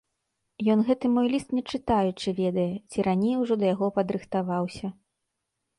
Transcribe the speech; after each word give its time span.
Ён 0.73 0.79
гэты 0.87 1.05
мой 1.17 1.27
ліст 1.33 1.49
не 1.57 1.63
чытаючы 1.71 2.29
ведае, 2.41 2.67
ці 2.93 2.97
раней 3.09 3.35
ужо 3.45 3.53
да 3.65 3.71
яго 3.75 3.87
падрыхтаваўся. 4.01 4.87